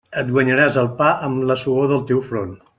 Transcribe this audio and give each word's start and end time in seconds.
Et 0.19 0.29
guanyaràs 0.37 0.79
el 0.85 0.89
pa 1.03 1.11
amb 1.29 1.45
la 1.53 1.61
suor 1.65 1.89
del 1.95 2.05
teu 2.13 2.27
front! 2.33 2.61